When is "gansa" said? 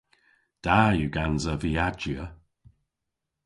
1.15-1.53